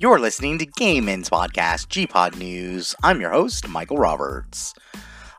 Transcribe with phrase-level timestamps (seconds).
[0.00, 2.94] You're listening to Gay Men's Podcast, G-Pod News.
[3.02, 4.72] I'm your host, Michael Roberts.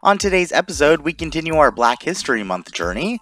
[0.03, 3.19] On today's episode, we continue our Black History Month journey,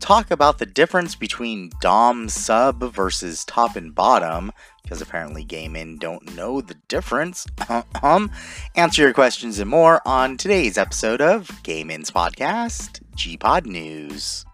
[0.00, 4.50] talk about the difference between Dom sub versus top and bottom,
[4.82, 7.46] because apparently gay men don't know the difference.
[8.02, 8.28] um,
[8.74, 14.44] answer your questions and more on today's episode of Gay Men's Podcast, G-Pod News.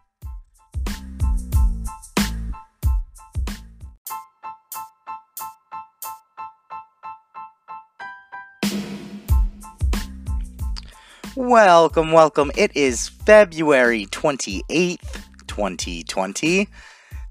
[11.37, 12.51] Welcome, welcome.
[12.57, 16.67] It is February 28th, 2020,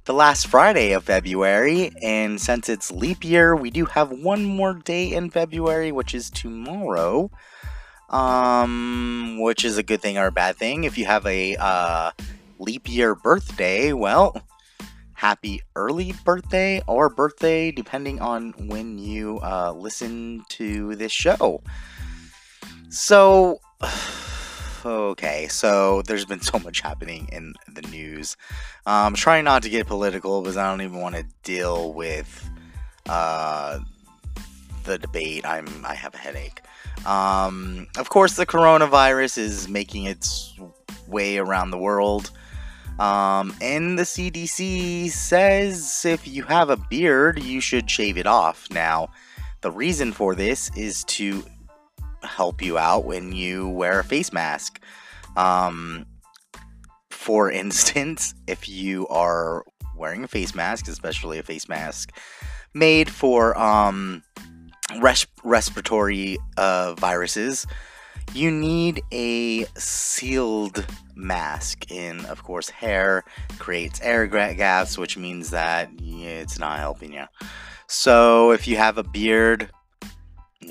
[0.04, 4.76] the last Friday of February, and since it's leap year, we do have one more
[4.76, 7.32] day in February, which is tomorrow.
[8.12, 10.84] Um, which is a good thing or a bad thing.
[10.84, 12.12] If you have a uh,
[12.60, 14.40] leap year birthday, well,
[15.14, 21.64] happy early birthday or birthday, depending on when you uh, listen to this show.
[22.90, 23.60] So,
[24.86, 28.38] okay, so there's been so much happening in the news.
[28.86, 32.50] I'm um, trying not to get political because I don't even want to deal with
[33.08, 33.80] uh,
[34.84, 35.46] the debate.
[35.46, 36.62] I'm I have a headache.
[37.06, 40.54] Um, of course, the coronavirus is making its
[41.08, 42.32] way around the world.
[43.00, 48.68] Um, and the CDC says if you have a beard, you should shave it off.
[48.72, 49.10] Now,
[49.62, 51.44] the reason for this is to
[52.26, 54.82] help you out when you wear a face mask.
[55.36, 56.06] Um,
[57.10, 59.64] for instance, if you are
[59.96, 62.12] wearing a face mask, especially a face mask
[62.74, 64.22] made for um,
[65.00, 67.66] res- respiratory uh, viruses,
[68.34, 71.90] you need a sealed mask.
[71.92, 73.24] And of course, hair
[73.60, 77.26] creates air gaps, which means that it's not helping you.
[77.88, 79.70] So if you have a beard,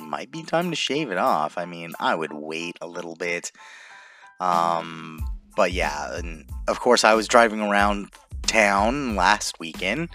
[0.02, 1.58] might be time to shave it off.
[1.58, 3.52] I mean, I would wait a little bit.
[4.40, 5.24] Um,
[5.56, 8.08] but yeah, and of course, I was driving around
[8.46, 10.10] town last weekend,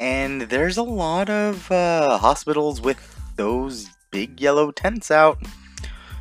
[0.00, 5.38] and there's a lot of uh, hospitals with those big yellow tents out.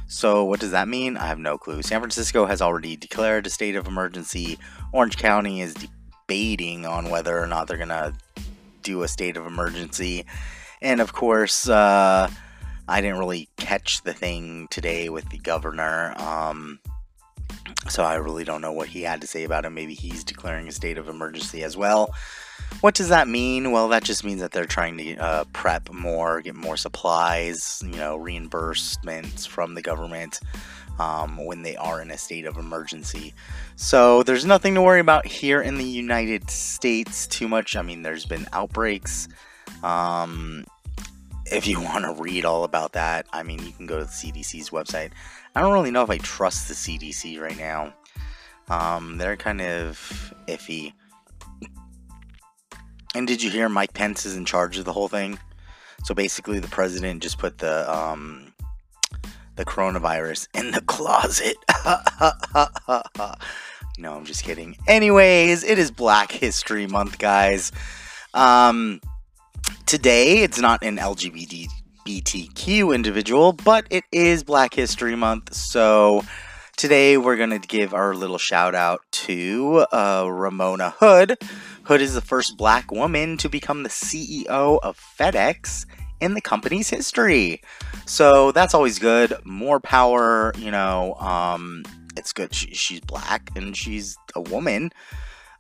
[0.08, 1.16] So, what does that mean?
[1.16, 1.82] I have no clue.
[1.82, 4.60] San Francisco has already declared a state of emergency.
[4.92, 8.14] Orange County is debating on whether or not they're going to
[8.84, 10.26] do a state of emergency.
[10.82, 12.30] And of course, uh,
[12.88, 16.14] I didn't really catch the thing today with the governor.
[16.18, 16.80] Um,
[17.90, 19.70] so I really don't know what he had to say about it.
[19.72, 22.14] Maybe he's declaring a state of emergency as well.
[22.82, 23.72] What does that mean?
[23.72, 27.98] Well, that just means that they're trying to uh, prep more, get more supplies, you
[27.98, 30.40] know, reimbursements from the government
[31.00, 33.34] um, when they are in a state of emergency.
[33.76, 37.76] So there's nothing to worry about here in the United States too much.
[37.76, 39.28] I mean, there's been outbreaks.
[39.84, 40.66] Um,
[41.52, 44.10] if you want to read all about that, I mean, you can go to the
[44.10, 45.12] CDC's website.
[45.56, 47.94] I don't really know if I trust the CDC right now.
[48.70, 50.94] Um, they're kind of iffy.
[53.14, 55.38] And did you hear Mike Pence is in charge of the whole thing?
[56.04, 58.54] So basically, the president just put the um,
[59.56, 61.58] the coronavirus in the closet.
[63.98, 64.78] no, I'm just kidding.
[64.88, 67.72] Anyways, it is Black History Month, guys.
[68.34, 69.02] Um,
[69.86, 75.54] Today, it's not an LGBTQ individual, but it is Black History Month.
[75.54, 76.24] So
[76.78, 81.38] today we're going to give our little shout out to uh, Ramona Hood.
[81.84, 85.86] Hood is the first black woman to become the CEO of FedEx
[86.22, 87.62] in the company's history.
[88.06, 89.34] So that's always good.
[89.44, 91.84] More power, you know, um,
[92.16, 92.54] it's good.
[92.54, 94.92] She, she's black and she's a woman.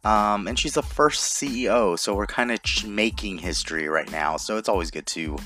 [0.03, 4.37] Um, and she's the first CEO, so we're kind of making history right now.
[4.37, 5.37] So it's always good to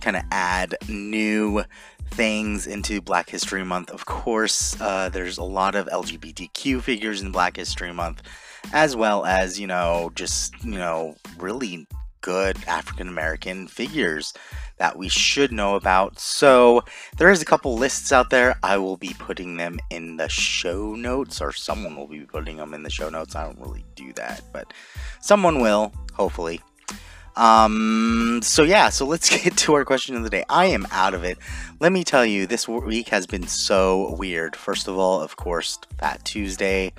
[0.00, 1.64] kind of add new
[2.10, 3.90] things into Black History Month.
[3.90, 8.22] Of course, uh, there's a lot of LGBTQ figures in Black History Month,
[8.72, 11.86] as well as, you know, just, you know, really
[12.24, 14.32] good African American figures
[14.78, 16.18] that we should know about.
[16.18, 16.82] So
[17.18, 18.56] there is a couple lists out there.
[18.62, 22.72] I will be putting them in the show notes, or someone will be putting them
[22.72, 23.36] in the show notes.
[23.36, 24.72] I don't really do that, but
[25.20, 26.62] someone will, hopefully.
[27.36, 30.44] Um, so yeah, so let's get to our question of the day.
[30.48, 31.36] I am out of it.
[31.78, 34.56] Let me tell you, this week has been so weird.
[34.56, 36.94] First of all, of course, Fat Tuesday,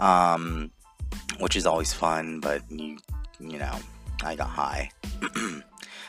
[0.00, 0.70] um,
[1.40, 2.96] which is always fun, but you,
[3.38, 3.78] you know,
[4.22, 4.90] I got high.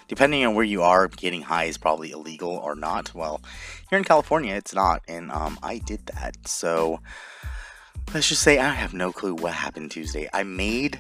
[0.08, 3.14] Depending on where you are, getting high is probably illegal or not.
[3.16, 3.42] Well,
[3.90, 6.48] here in California, it's not, and um, I did that.
[6.48, 7.00] So
[8.14, 10.30] let's just say I have no clue what happened Tuesday.
[10.34, 11.00] I made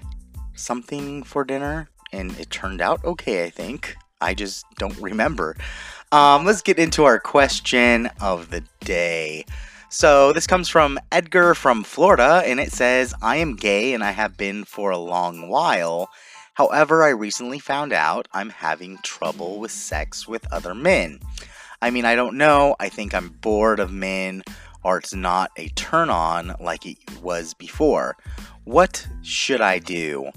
[0.55, 3.95] something for dinner, and it turned out okay, I think.
[4.21, 5.57] I just don't remember.
[6.11, 9.45] Um, let's get into our question of the day.
[9.89, 14.11] So this comes from Edgar from Florida, and it says, I am gay and I
[14.11, 16.09] have been for a long while.
[16.53, 21.19] However, I recently found out I'm having trouble with sex with other men.
[21.81, 22.75] I mean, I don't know.
[22.79, 24.43] I think I'm bored of men,
[24.83, 28.15] or it's not a turn on like it was before.
[28.65, 30.31] What should I do?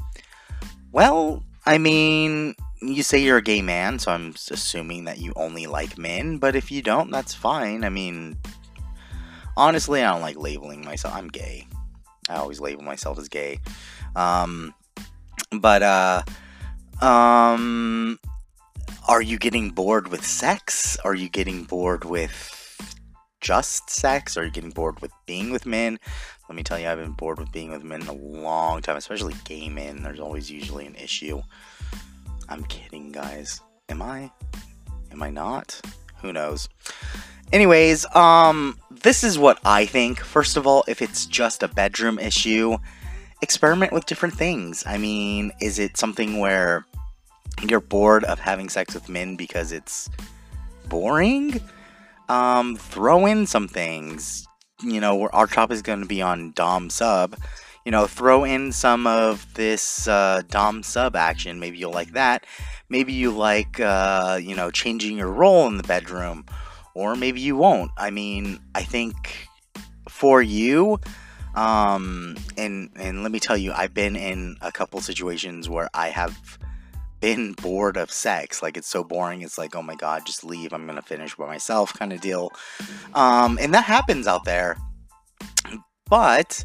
[0.90, 5.66] Well, I mean, you say you're a gay man, so I'm assuming that you only
[5.66, 7.84] like men, but if you don't, that's fine.
[7.84, 8.38] I mean,
[9.56, 11.14] honestly, I don't like labeling myself.
[11.14, 11.68] I'm gay.
[12.28, 13.60] I always label myself as gay.
[14.16, 14.74] Um,
[15.50, 16.22] but uh,
[17.00, 18.18] um,
[19.08, 20.96] are you getting bored with sex?
[21.04, 22.52] Are you getting bored with
[23.40, 24.36] just sex?
[24.36, 25.98] Are you getting bored with being with men?
[26.48, 29.34] Let me tell you, I've been bored with being with men a long time, especially
[29.44, 30.02] gay men.
[30.02, 31.42] There's always usually an issue.
[32.48, 33.60] I'm kidding, guys.
[33.88, 34.30] Am I?
[35.10, 35.80] Am I not?
[36.22, 36.68] Who knows?
[37.52, 40.20] Anyways, um, this is what I think.
[40.20, 42.76] First of all, if it's just a bedroom issue,
[43.42, 44.84] experiment with different things.
[44.86, 46.86] I mean, is it something where
[47.68, 50.10] you're bored of having sex with men because it's
[50.88, 51.60] boring?
[52.28, 54.46] Um, throw in some things.
[54.82, 57.36] You know, our top is going to be on Dom Sub.
[57.84, 61.60] You know, throw in some of this uh, Dom Sub action.
[61.60, 62.44] Maybe you'll like that.
[62.88, 66.44] Maybe you like, uh, you know, changing your role in the bedroom
[66.96, 67.90] or maybe you won't.
[67.98, 69.48] I mean, I think
[70.08, 70.98] for you,
[71.56, 76.08] um, and and let me tell you, I've been in a couple situations where I
[76.08, 76.58] have
[77.20, 78.62] been bored of sex.
[78.62, 79.42] Like it's so boring.
[79.42, 80.72] It's like, oh my god, just leave.
[80.72, 82.50] I'm gonna finish by myself, kind of deal.
[83.14, 84.76] Um, and that happens out there.
[86.08, 86.64] But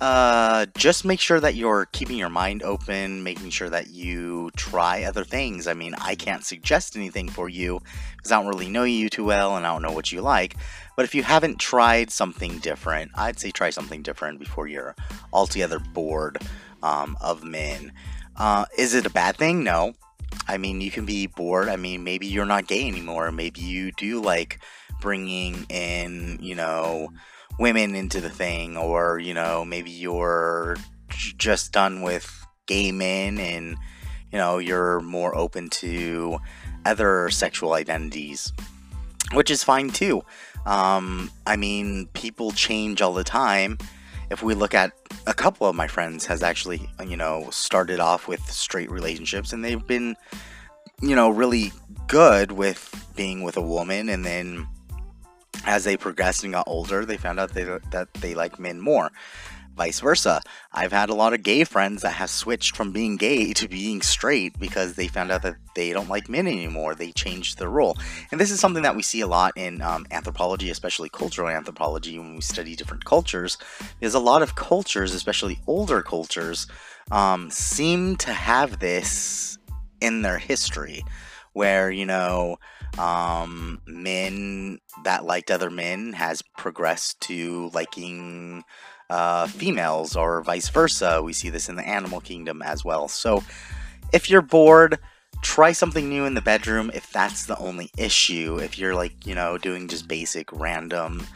[0.00, 5.02] uh, just make sure that you're keeping your mind open, making sure that you try
[5.02, 5.66] other things.
[5.66, 7.80] I mean, I can't suggest anything for you
[8.16, 10.56] because I don't really know you too well and I don't know what you like.
[11.00, 14.94] But if you haven't tried something different, I'd say try something different before you're
[15.32, 16.36] altogether bored
[16.82, 17.92] um, of men.
[18.36, 19.64] Uh, is it a bad thing?
[19.64, 19.94] No.
[20.46, 21.70] I mean, you can be bored.
[21.70, 23.32] I mean, maybe you're not gay anymore.
[23.32, 24.60] Maybe you do like
[25.00, 27.08] bringing in, you know,
[27.58, 30.76] women into the thing, or you know, maybe you're
[31.08, 33.78] just done with gay men and
[34.30, 36.40] you know you're more open to
[36.84, 38.52] other sexual identities,
[39.32, 40.22] which is fine too.
[40.66, 43.78] Um, I mean, people change all the time.
[44.30, 44.92] If we look at
[45.26, 49.64] a couple of my friends has actually, you know, started off with straight relationships and
[49.64, 50.16] they've been,
[51.02, 51.72] you know, really
[52.06, 54.66] good with being with a woman and then
[55.66, 59.10] as they progressed and got older, they found out they, that they like men more.
[59.76, 60.42] Vice versa.
[60.72, 64.02] I've had a lot of gay friends that have switched from being gay to being
[64.02, 66.94] straight because they found out that they don't like men anymore.
[66.94, 67.96] They changed their role.
[68.30, 72.18] And this is something that we see a lot in um, anthropology, especially cultural anthropology,
[72.18, 73.56] when we study different cultures.
[73.98, 76.66] Because a lot of cultures, especially older cultures,
[77.10, 79.58] um, seem to have this
[80.00, 81.04] in their history
[81.52, 82.58] where, you know,
[82.98, 88.64] um, men that liked other men has progressed to liking
[89.10, 91.20] uh, females or vice versa.
[91.22, 93.08] We see this in the animal kingdom as well.
[93.08, 93.42] So
[94.12, 94.98] if you're bored,
[95.42, 98.58] try something new in the bedroom if that's the only issue.
[98.58, 101.26] If you're like, you know, doing just basic random,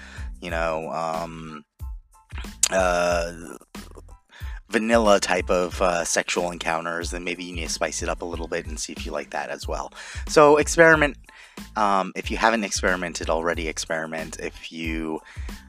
[0.40, 1.64] you know, um,
[2.70, 3.32] uh,
[4.68, 8.24] vanilla type of uh, sexual encounters, then maybe you need to spice it up a
[8.24, 9.92] little bit and see if you like that as well.
[10.28, 11.16] So experiment.
[11.76, 14.38] Um, if you haven't experimented already, experiment.
[14.40, 15.20] If you,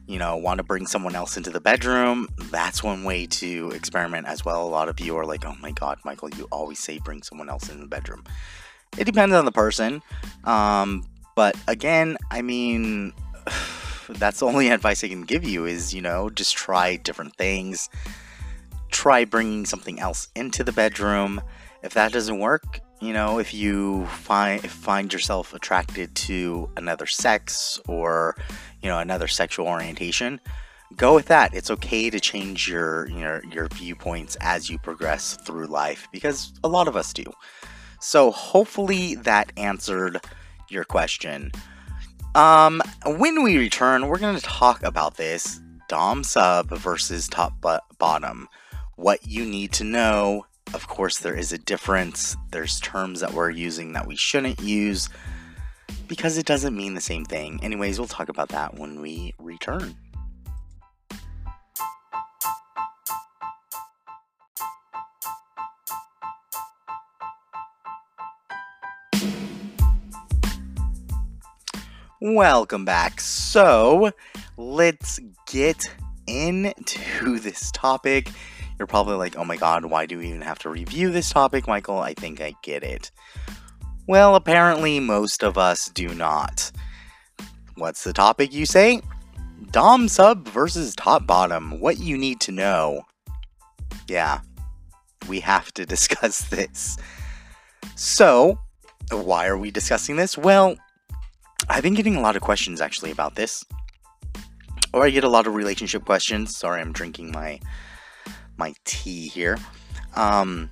[0.07, 4.27] you know, want to bring someone else into the bedroom, that's one way to experiment
[4.27, 4.65] as well.
[4.65, 7.49] A lot of you are like, "Oh my God, Michael, you always say bring someone
[7.49, 8.23] else in the bedroom."
[8.97, 10.01] It depends on the person,
[10.43, 11.03] um,
[11.35, 13.13] but again, I mean.
[14.07, 17.89] that's the only advice I can give you is, you know, just try different things
[18.95, 21.41] try bringing something else into the bedroom.
[21.83, 27.79] If that doesn't work, you know, if you find find yourself attracted to another sex
[27.87, 28.35] or
[28.81, 30.39] you know another sexual orientation,
[30.95, 31.53] go with that.
[31.53, 36.67] It's okay to change your your your viewpoints as you progress through life because a
[36.67, 37.25] lot of us do.
[37.99, 40.19] So hopefully that answered
[40.69, 41.51] your question.
[42.33, 47.53] Um, when we return, we're going to talk about this Dom sub versus top
[47.97, 48.47] bottom
[48.95, 50.45] what you need to know.
[50.73, 52.35] Of course, there is a difference.
[52.51, 55.09] There's terms that we're using that we shouldn't use
[56.07, 57.59] because it doesn't mean the same thing.
[57.63, 59.95] Anyways, we'll talk about that when we return.
[72.21, 73.21] Welcome back.
[73.21, 74.11] So,
[74.57, 75.93] let's get
[76.27, 78.31] into this topic.
[78.77, 81.67] You're probably like, oh my god, why do we even have to review this topic,
[81.67, 81.99] Michael?
[81.99, 83.11] I think I get it.
[84.07, 86.71] Well, apparently, most of us do not.
[87.75, 89.01] What's the topic, you say?
[89.71, 91.79] Dom sub versus top bottom.
[91.79, 93.03] What you need to know.
[94.07, 94.41] Yeah,
[95.27, 96.97] we have to discuss this.
[97.95, 98.59] So,
[99.11, 100.37] why are we discussing this?
[100.37, 100.75] Well,
[101.69, 103.63] I've been getting a lot of questions actually about this.
[104.93, 106.55] Or I get a lot of relationship questions.
[106.55, 107.59] Sorry, I'm drinking my
[108.57, 109.57] my tea here.
[110.15, 110.71] Um,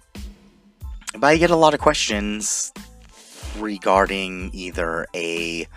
[1.13, 2.71] but I get a lot of questions
[3.59, 5.67] regarding either a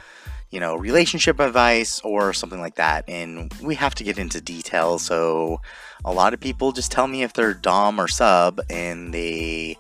[0.51, 4.99] you know relationship advice or something like that and we have to get into detail
[4.99, 5.61] so
[6.07, 9.77] a lot of people just tell me if they're dom or sub and they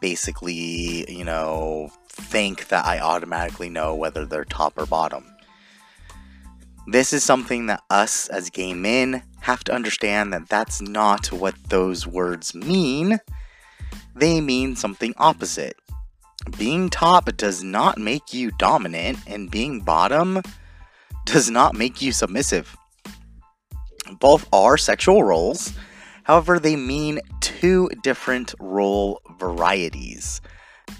[0.00, 5.24] basically you know think that I automatically know whether they're top or bottom.
[6.86, 11.54] This is something that us as gay men have to understand that that's not what
[11.68, 13.18] those words mean.
[14.14, 15.76] They mean something opposite.
[16.58, 20.42] Being top does not make you dominant, and being bottom
[21.24, 22.76] does not make you submissive.
[24.18, 25.72] Both are sexual roles,
[26.24, 30.40] however, they mean two different role varieties.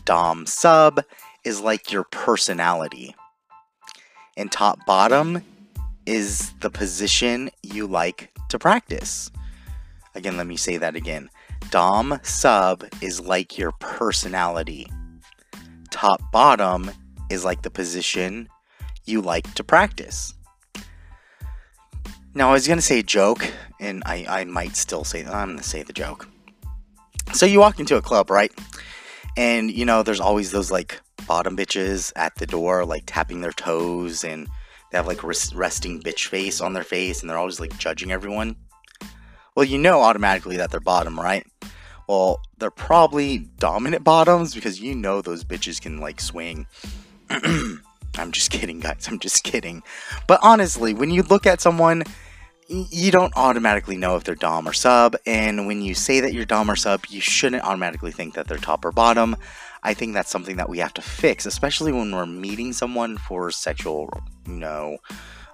[0.05, 1.03] Dom sub
[1.45, 3.15] is like your personality.
[4.37, 5.43] And top bottom
[6.11, 9.31] is the position you like to practice.
[10.17, 11.31] Again, let me say that again.
[11.71, 14.89] Dom sub is like your personality.
[15.93, 16.91] Top bottom
[17.31, 18.49] is like the position
[19.05, 20.35] you like to practice.
[22.35, 23.49] Now, I was going to say a joke,
[23.79, 25.33] and I, I might still say, that.
[25.33, 26.29] I'm going to say the joke.
[27.33, 28.53] So, you walk into a club, right?
[29.37, 33.53] And you know, there's always those like bottom bitches at the door, like tapping their
[33.53, 34.49] toes, and
[34.91, 38.57] they have like resting bitch face on their face, and they're always like judging everyone.
[39.55, 41.47] Well, you know automatically that they're bottom, right?
[42.09, 46.67] Well, they're probably dominant bottoms because you know those bitches can like swing.
[47.31, 49.07] I'm just kidding, guys.
[49.09, 49.83] I'm just kidding.
[50.27, 52.03] But honestly, when you look at someone
[52.71, 56.45] you don't automatically know if they're Dom or sub, and when you say that you're
[56.45, 59.37] Dom or sub, you shouldn't automatically think that they're top or bottom.
[59.83, 63.51] I think that's something that we have to fix, especially when we're meeting someone for
[63.51, 64.11] sexual,
[64.47, 64.99] you know,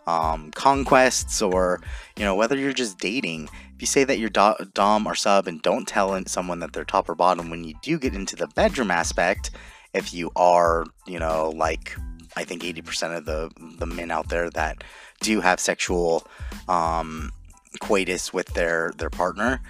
[0.06, 1.80] um, conquests or,
[2.16, 3.48] you know, whether you're just dating.
[3.74, 6.84] If you say that you're do- Dom or sub and don't tell someone that they're
[6.84, 9.50] top or bottom, when you do get into the bedroom aspect,
[9.92, 11.96] if you are, you know, like
[12.36, 14.84] I think 80% of the, the men out there that
[15.20, 16.26] do have sexual
[16.68, 17.32] um,
[17.80, 19.60] coitus with their their partner,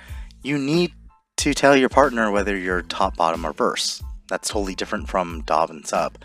[0.43, 0.93] you need
[1.39, 4.03] to tell your partner whether you're top, bottom, or verse.
[4.29, 6.19] That's totally different from dom and sub.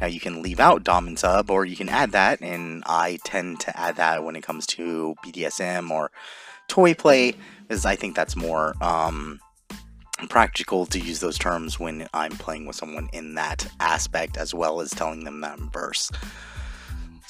[0.00, 3.18] Now you can leave out dom and sub, or you can add that, and I
[3.24, 6.10] tend to add that when it comes to BDSM or
[6.68, 9.40] toy play, because I think that's more um,
[10.28, 14.80] practical to use those terms when I'm playing with someone in that aspect, as well
[14.80, 16.10] as telling them that I'm verse.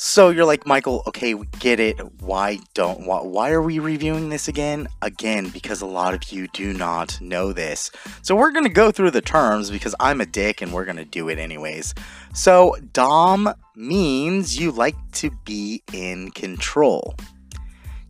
[0.01, 1.99] So you're like, Michael, okay, we get it.
[2.21, 4.87] Why don't, why, why are we reviewing this again?
[5.03, 7.91] Again, because a lot of you do not know this.
[8.23, 10.99] So we're going to go through the terms because I'm a dick and we're going
[10.99, 11.97] to do it anyways.
[12.33, 17.17] So Dom means you like to be in control.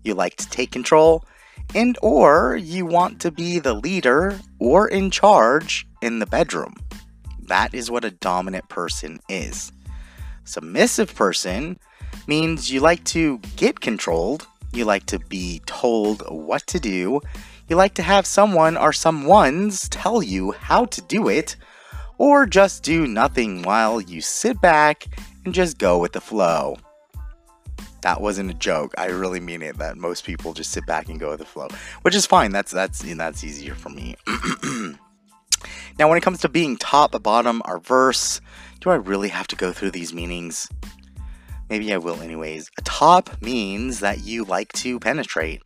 [0.05, 1.25] You like to take control
[1.75, 6.75] and or you want to be the leader or in charge in the bedroom.
[7.47, 9.73] That is what a dominant person is.
[10.49, 11.79] Submissive person
[12.27, 17.21] means you like to get controlled, you like to be told what to do,
[17.69, 21.57] you like to have someone or someone's tell you how to do it,
[22.17, 25.07] or just do nothing while you sit back
[25.45, 26.79] and just go with the flow.
[28.01, 28.95] That wasn't a joke.
[28.97, 29.77] I really mean it.
[29.77, 31.69] That most people just sit back and go with the flow,
[32.01, 32.53] which is fine.
[32.53, 34.17] That's that's that's easier for me.
[35.99, 38.41] now, when it comes to being top, bottom, or verse,
[38.81, 40.69] do I really have to go through these meanings?
[41.69, 42.71] Maybe I will anyways.
[42.79, 45.63] A top means that you like to penetrate.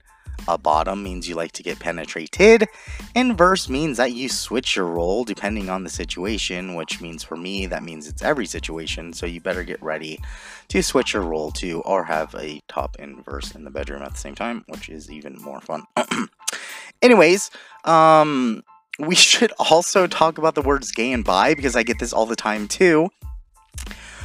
[0.49, 2.67] A bottom means you like to get penetrated.
[3.15, 7.37] And verse means that you switch your role depending on the situation, which means for
[7.37, 9.13] me, that means it's every situation.
[9.13, 10.19] So you better get ready
[10.69, 14.13] to switch your role to or have a top and verse in the bedroom at
[14.13, 15.85] the same time, which is even more fun.
[17.03, 17.51] anyways,
[17.85, 18.65] um,
[19.03, 22.27] we should also talk about the words gay and bi because I get this all
[22.27, 23.11] the time too.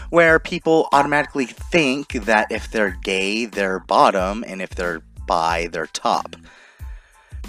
[0.09, 5.87] Where people automatically think that if they're gay, they're bottom, and if they're bi, they're
[5.87, 6.37] top.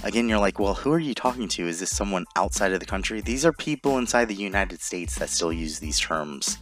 [0.03, 1.69] Again, you're like, well, who are you talking to?
[1.69, 3.21] Is this someone outside of the country?
[3.21, 6.59] These are people inside the United States that still use these terms.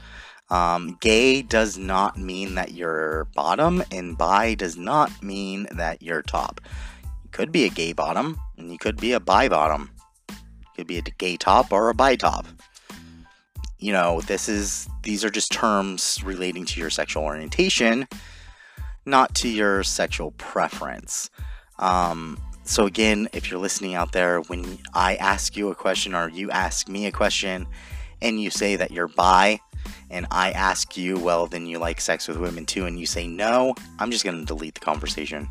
[0.50, 6.23] Um, gay does not mean that you're bottom, and bi does not mean that you're
[6.23, 6.61] top.
[7.25, 9.90] You could be a gay bottom, and you could be a bi bottom.
[10.76, 12.47] Could be a gay top or a bi top.
[13.78, 18.06] You know, this is these are just terms relating to your sexual orientation,
[19.06, 21.30] not to your sexual preference.
[21.78, 26.28] Um, so again, if you're listening out there, when I ask you a question or
[26.28, 27.66] you ask me a question,
[28.21, 29.61] and you say that you're bi,
[30.11, 33.26] and I ask you, well, then you like sex with women too, and you say
[33.26, 35.49] no, I'm just gonna delete the conversation.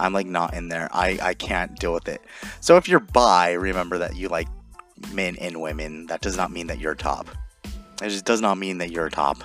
[0.00, 0.88] I'm like not in there.
[0.92, 2.22] I, I can't deal with it.
[2.60, 4.48] So if you're bi, remember that you like
[5.12, 6.06] men and women.
[6.06, 7.28] That does not mean that you're top.
[8.02, 9.42] It just does not mean that you're top.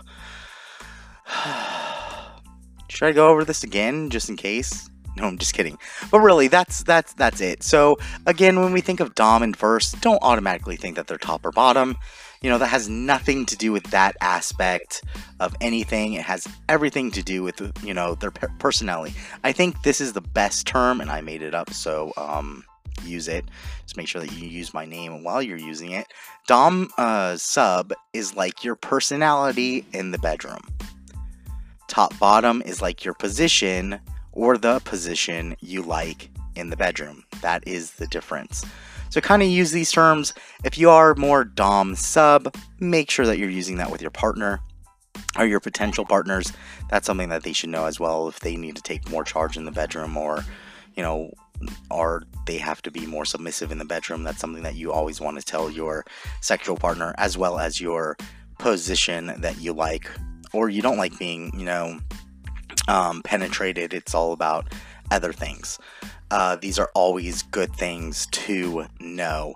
[2.90, 4.90] Should I go over this again just in case?
[5.18, 5.78] No, I'm just kidding.
[6.12, 7.64] But really, that's that's that's it.
[7.64, 11.46] So again, when we think of dom and verse, don't automatically think that they're top
[11.46, 11.98] or bottom.
[12.42, 15.04] You know, that has nothing to do with that aspect
[15.40, 16.14] of anything.
[16.14, 19.16] It has everything to do with you know their personality.
[19.44, 21.72] I think this is the best term, and I made it up.
[21.72, 22.66] So um,
[23.04, 23.46] use it.
[23.84, 26.08] Just make sure that you use my name while you're using it.
[26.48, 30.62] Dom uh, sub is like your personality in the bedroom.
[31.88, 34.00] Top bottom is like your position
[34.36, 37.24] or the position you like in the bedroom.
[37.42, 38.66] That is the difference.
[39.10, 40.34] So kind of use these terms.
[40.64, 44.60] If you are more dom sub, make sure that you're using that with your partner
[45.38, 46.52] or your potential partners.
[46.90, 49.58] That's something that they should know as well if they need to take more charge
[49.58, 50.44] in the bedroom or,
[50.96, 51.32] you know,
[51.90, 54.24] or they have to be more submissive in the bedroom.
[54.24, 56.06] That's something that you always want to tell your
[56.42, 58.18] sexual partner as well as your
[58.60, 60.10] position that you like
[60.54, 62.00] or you don't like being, you know,
[62.88, 63.94] um, penetrated.
[63.94, 64.74] It's all about
[65.12, 65.80] other things.
[66.32, 69.56] Uh, these are always good things to know.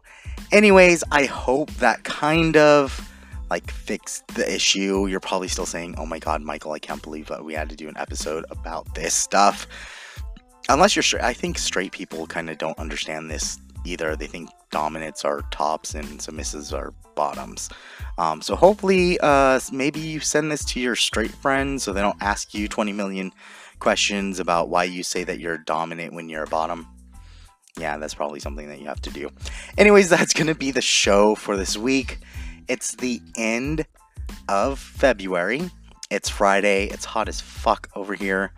[0.51, 3.09] Anyways, I hope that kind of
[3.49, 5.07] like fixed the issue.
[5.07, 7.89] You're probably still saying, "Oh my God, Michael, I can't believe we had to do
[7.89, 9.67] an episode about this stuff."
[10.69, 13.57] Unless you're straight, I think straight people kind of don't understand this
[13.89, 14.15] either.
[14.15, 17.69] They think dominants are tops and submissives are bottoms.
[18.17, 22.21] Um, so hopefully, uh, maybe you send this to your straight friends so they don't
[22.21, 23.33] ask you 20 million
[23.79, 26.87] questions about why you say that you're dominant when you're a bottom.
[27.77, 29.29] Yeah, that's probably something that you have to do.
[29.77, 32.19] Anyways, that's going to be the show for this week.
[32.67, 33.85] It's the end
[34.47, 35.69] of February.
[36.09, 36.85] It's Friday.
[36.87, 38.53] It's hot as fuck over here.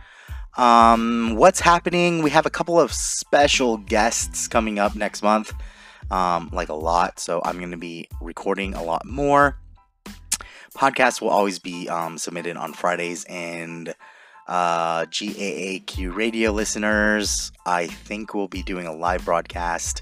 [0.57, 2.23] Um, what's happening?
[2.23, 5.53] We have a couple of special guests coming up next month,
[6.09, 7.19] um, like a lot.
[7.19, 9.57] So I'm going to be recording a lot more.
[10.75, 13.93] Podcasts will always be um, submitted on Fridays, and
[14.47, 20.01] uh, GAAQ radio listeners, I think we'll be doing a live broadcast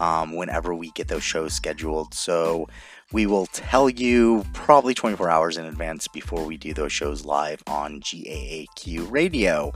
[0.00, 2.14] um, whenever we get those shows scheduled.
[2.14, 2.68] So
[3.12, 7.62] we will tell you probably 24 hours in advance before we do those shows live
[7.66, 9.72] on GAAQ radio.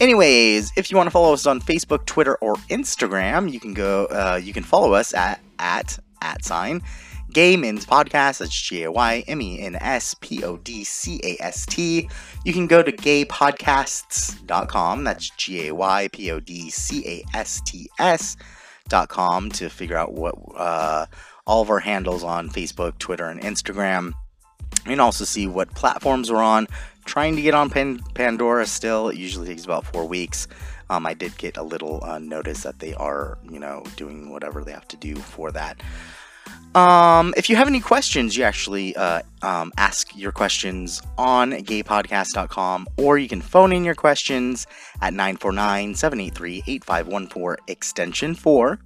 [0.00, 4.06] Anyways, if you want to follow us on Facebook, Twitter, or Instagram, you can go.
[4.06, 6.80] Uh, you can follow us at at at sign
[7.32, 8.38] Gay Men's Podcast.
[8.38, 12.08] That's G A Y M E N S P O D C A S T.
[12.44, 15.04] You can go to gaypodcasts.com.
[15.04, 20.12] That's G A Y P O D C A S T S.com to figure out
[20.12, 20.34] what.
[20.56, 21.06] Uh,
[21.46, 24.12] all of our handles on Facebook, Twitter, and Instagram.
[24.84, 26.66] You can also see what platforms we're on.
[27.04, 29.08] Trying to get on Pan- Pandora still.
[29.08, 30.46] It usually takes about four weeks.
[30.88, 34.62] Um, I did get a little uh, notice that they are, you know, doing whatever
[34.62, 35.80] they have to do for that.
[36.74, 42.86] Um, if you have any questions, you actually uh, um, ask your questions on gaypodcast.com
[42.96, 44.66] or you can phone in your questions
[45.02, 48.78] at 949 783 8514 extension 4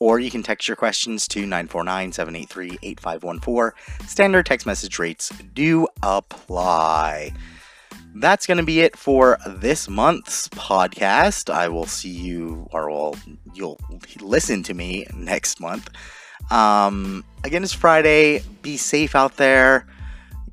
[0.00, 4.08] or you can text your questions to 949 783 8514.
[4.08, 7.32] Standard text message rates do apply.
[8.14, 11.52] That's going to be it for this month's podcast.
[11.52, 13.14] I will see you, or well,
[13.54, 13.78] you'll
[14.20, 15.88] listen to me next month.
[16.50, 18.42] Um, again, it's Friday.
[18.62, 19.86] Be safe out there.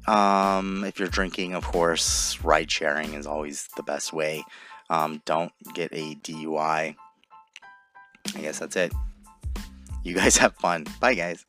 [0.08, 4.44] Um, if you're drinking, of course, ride sharing is always the best way.
[4.90, 6.96] Um, don't get a DUI.
[8.36, 8.94] I guess that's it.
[10.08, 10.86] You guys have fun.
[11.02, 11.46] Bye, guys.